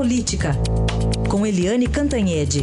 [0.00, 0.52] Política,
[1.30, 2.60] com Eliane Cantanhede.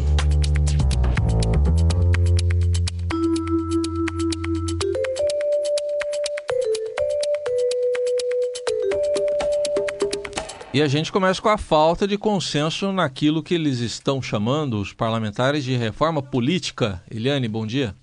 [10.74, 14.92] E a gente começa com a falta de consenso naquilo que eles estão chamando, os
[14.92, 17.04] parlamentares, de reforma política.
[17.12, 17.94] Eliane, bom dia.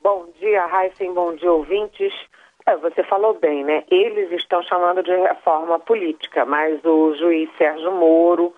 [0.00, 2.12] Bom dia, Heisen, bom dia, ouvintes.
[2.70, 3.82] É, você falou bem, né?
[3.90, 8.54] Eles estão chamando de reforma política, mas o juiz Sérgio Moro,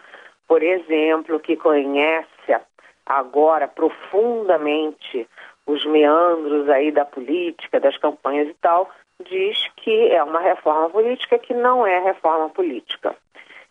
[0.46, 2.28] por exemplo, que conhece
[3.06, 5.26] agora profundamente
[5.66, 8.90] os meandros aí da política, das campanhas e tal,
[9.24, 13.16] diz que é uma reforma política que não é reforma política.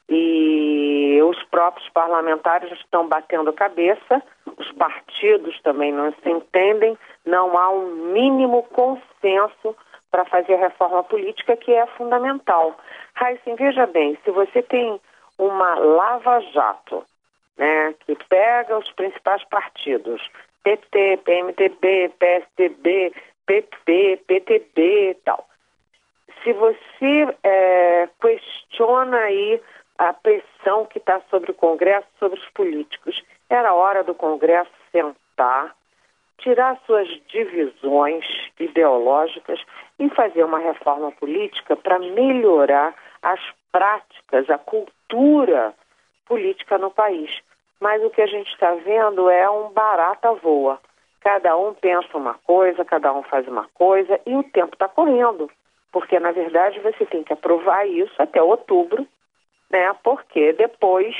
[0.10, 4.24] E os próprios parlamentares estão batendo cabeça,
[4.58, 9.76] os partidos também não se entendem, não há um mínimo consenso
[10.12, 12.78] para fazer reforma política que é fundamental.
[13.16, 15.00] Raíssen, veja bem, se você tem
[15.38, 17.04] uma lava-jato,
[17.58, 20.22] né, que pega os principais partidos,
[20.64, 23.14] PT, PMTB, PSDB,
[23.46, 25.48] PP, PTB e tal,
[26.44, 29.62] se você é, questiona aí
[29.98, 35.76] a pressão que está sobre o Congresso, sobre os políticos, era hora do Congresso sentar,
[36.40, 38.26] tirar suas divisões
[38.60, 39.62] ideológicas
[40.02, 43.40] e fazer uma reforma política para melhorar as
[43.72, 45.76] práticas, a cultura
[46.26, 47.30] política no país.
[47.80, 50.80] Mas o que a gente está vendo é um barata voa.
[51.22, 55.52] Cada um pensa uma coisa, cada um faz uma coisa e o tempo está correndo.
[55.92, 59.06] Porque, na verdade, você tem que aprovar isso até outubro,
[59.70, 59.96] né?
[60.04, 61.16] Porque depois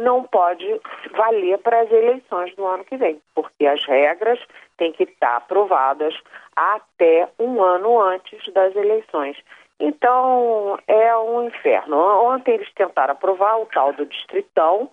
[0.00, 0.66] não pode
[1.12, 4.38] valer para as eleições do ano que vem, porque as regras
[4.76, 6.14] têm que estar aprovadas
[6.56, 9.36] até um ano antes das eleições.
[9.78, 11.96] Então, é um inferno.
[11.96, 14.90] Ontem eles tentaram aprovar o tal do distritão,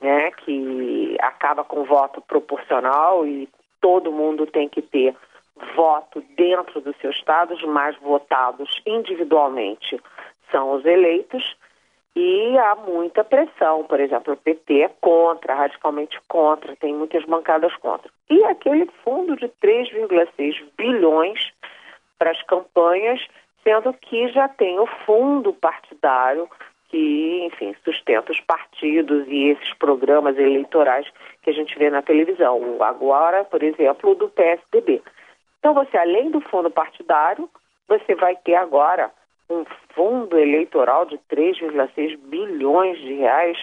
[0.00, 3.48] né, que acaba com voto proporcional e
[3.80, 5.14] todo mundo tem que ter
[5.74, 9.98] voto dentro do seu estado, os mais votados individualmente
[10.50, 11.56] são os eleitos.
[12.18, 17.76] E há muita pressão, por exemplo, o PT é contra, radicalmente contra, tem muitas bancadas
[17.76, 18.10] contra.
[18.30, 21.52] E aquele fundo de 3,6 bilhões
[22.18, 23.20] para as campanhas,
[23.62, 26.48] sendo que já tem o fundo partidário
[26.88, 31.06] que, enfim, sustenta os partidos e esses programas eleitorais
[31.42, 32.78] que a gente vê na televisão.
[32.80, 35.02] Agora, por exemplo, o do PSDB.
[35.58, 37.50] Então, você, além do fundo partidário,
[37.86, 39.10] você vai ter agora
[39.50, 39.64] um
[39.96, 43.56] fundo eleitoral de 3,6 bilhões de reais,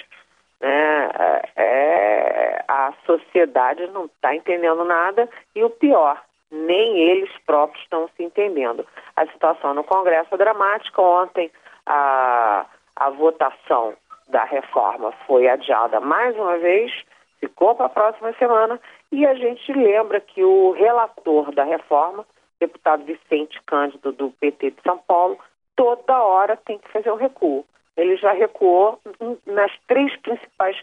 [0.59, 6.19] né, é, é, a sociedade não está entendendo nada e o pior,
[6.51, 8.85] nem eles próprios estão se entendendo.
[9.15, 11.01] A situação no Congresso é dramática.
[11.01, 11.51] Ontem
[11.85, 13.93] a, a votação
[14.27, 16.91] da reforma foi adiada mais uma vez,
[17.39, 18.79] ficou para a próxima semana
[19.11, 22.25] e a gente lembra que o relator da reforma,
[22.59, 25.37] deputado Vicente Cândido do PT de São Paulo,
[25.83, 27.65] toda hora tem que fazer um recuo.
[27.97, 28.97] Ele já recuou
[29.45, 30.77] nas três principais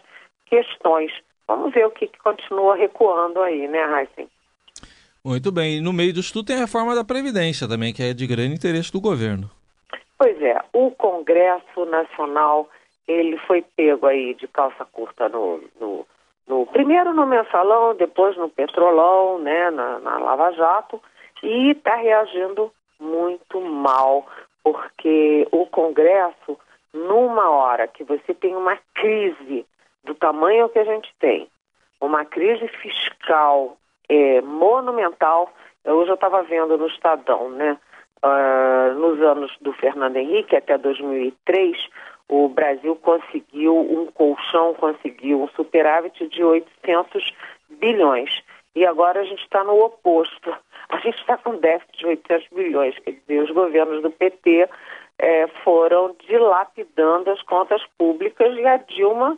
[0.45, 1.11] questões.
[1.47, 4.29] Vamos ver o que, que continua recuando aí, né, Heisen?
[5.25, 5.77] Muito bem.
[5.77, 8.53] E no meio disso tudo tem a reforma da Previdência também, que é de grande
[8.53, 9.49] interesse do governo.
[10.19, 12.69] Pois é, o Congresso Nacional,
[13.07, 16.05] ele foi pego aí de calça curta no, no,
[16.47, 21.01] no primeiro no mensalão, depois no petrolão, né, na, na Lava Jato,
[21.41, 24.27] e está reagindo muito mal
[24.63, 26.57] porque o Congresso,
[26.93, 29.65] numa hora que você tem uma crise
[30.03, 31.47] do tamanho que a gente tem,
[31.99, 33.77] uma crise fiscal
[34.09, 35.51] é, monumental,
[35.83, 37.77] eu estava vendo no Estadão, né?
[38.23, 41.75] Uh, nos anos do Fernando Henrique, até 2003,
[42.29, 47.33] o Brasil conseguiu um colchão, conseguiu um superávit de 800
[47.67, 48.43] bilhões.
[48.75, 50.55] E agora a gente está no oposto
[50.91, 54.69] a gente está com déficit de 800 bilhões, quer dizer, os governos do PT
[55.17, 59.37] é, foram dilapidando as contas públicas e a Dilma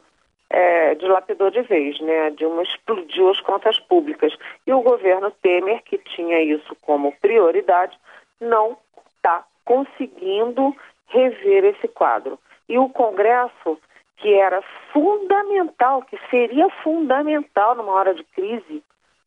[0.49, 2.27] é, dilapidou de vez, né?
[2.27, 4.33] A Dilma explodiu as contas públicas.
[4.65, 7.97] E o governo Temer, que tinha isso como prioridade,
[8.39, 8.77] não
[9.15, 10.75] está conseguindo
[11.07, 12.39] rever esse quadro.
[12.69, 13.79] E o Congresso,
[14.17, 14.61] que era
[14.91, 18.83] fundamental, que seria fundamental numa hora de crise,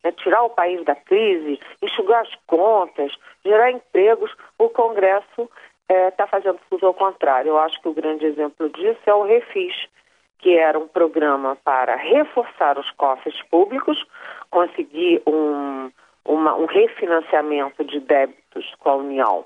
[0.06, 3.12] né, tirar o país da crise, enxugar as contas,
[3.44, 5.50] gerar empregos, o Congresso
[5.88, 7.50] está é, fazendo tudo ao contrário.
[7.50, 9.74] Eu acho que o grande exemplo disso é o Refis,
[10.38, 14.04] que era um programa para reforçar os cofres públicos,
[14.50, 15.90] conseguir um,
[16.24, 19.44] uma, um refinanciamento de débitos com a União,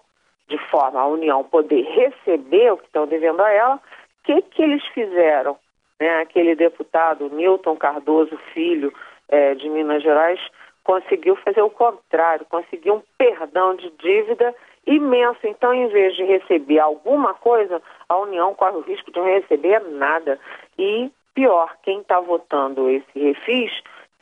[0.49, 3.77] de forma a União poder receber o que estão devendo a ela.
[3.77, 3.81] O
[4.25, 5.57] que, que eles fizeram?
[6.01, 8.93] né, aquele deputado Newton Cardoso Filho,
[9.31, 10.41] é, de Minas Gerais,
[10.85, 14.55] conseguiu fazer o contrário, conseguiu um perdão de dívida
[14.87, 15.47] imenso.
[15.47, 19.81] Então, em vez de receber alguma coisa, a União corre o risco de não receber
[19.91, 20.39] nada.
[20.79, 23.73] E, pior, quem está votando esse refis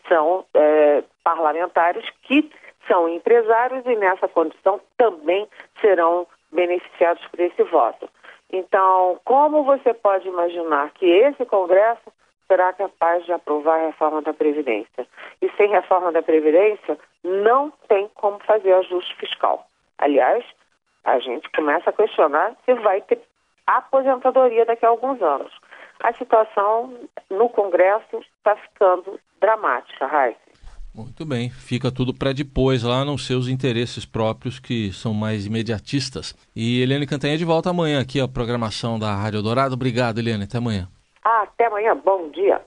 [0.08, 2.50] são é, parlamentares que
[2.87, 5.46] são empresários e, nessa condição, também
[5.81, 8.08] serão beneficiados por esse voto.
[8.50, 12.11] Então, como você pode imaginar que esse Congresso
[12.48, 15.06] será capaz de aprovar a reforma da Previdência?
[15.40, 19.66] E sem reforma da Previdência, não tem como fazer ajuste fiscal.
[19.98, 20.44] Aliás,
[21.04, 23.20] a gente começa a questionar se vai ter
[23.66, 25.52] aposentadoria daqui a alguns anos.
[26.00, 26.94] A situação
[27.30, 30.48] no Congresso está ficando dramática, Raíssa.
[30.94, 36.34] Muito bem, fica tudo para depois, lá nos seus interesses próprios que são mais imediatistas.
[36.56, 39.74] E Eliane Cantanha de volta amanhã aqui, a programação da Rádio Dourado.
[39.74, 40.88] Obrigado, Eliane, até amanhã.
[41.30, 42.64] Até amanhã, bom dia.